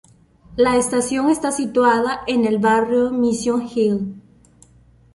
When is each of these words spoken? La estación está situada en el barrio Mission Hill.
La 0.55 0.77
estación 0.77 1.29
está 1.29 1.51
situada 1.51 2.21
en 2.25 2.45
el 2.45 2.57
barrio 2.57 3.11
Mission 3.11 3.69
Hill. 3.71 4.15